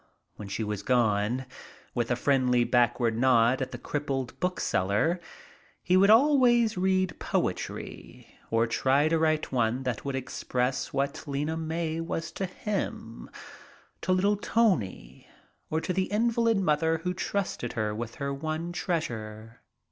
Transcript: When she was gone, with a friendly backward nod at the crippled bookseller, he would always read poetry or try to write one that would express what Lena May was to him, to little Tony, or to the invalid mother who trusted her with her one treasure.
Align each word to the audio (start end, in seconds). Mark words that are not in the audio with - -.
When 0.35 0.47
she 0.47 0.63
was 0.63 0.81
gone, 0.81 1.45
with 1.93 2.09
a 2.09 2.15
friendly 2.15 2.63
backward 2.63 3.15
nod 3.15 3.61
at 3.61 3.69
the 3.71 3.77
crippled 3.77 4.33
bookseller, 4.39 5.19
he 5.83 5.95
would 5.95 6.09
always 6.09 6.75
read 6.75 7.19
poetry 7.19 8.25
or 8.49 8.65
try 8.65 9.09
to 9.09 9.19
write 9.19 9.51
one 9.51 9.83
that 9.83 10.03
would 10.03 10.15
express 10.15 10.91
what 10.91 11.27
Lena 11.27 11.55
May 11.55 11.99
was 12.01 12.31
to 12.31 12.47
him, 12.47 13.29
to 14.01 14.11
little 14.11 14.37
Tony, 14.37 15.27
or 15.69 15.79
to 15.81 15.93
the 15.93 16.05
invalid 16.11 16.57
mother 16.57 16.97
who 17.03 17.13
trusted 17.13 17.73
her 17.73 17.93
with 17.93 18.15
her 18.15 18.33
one 18.33 18.71
treasure. 18.71 19.61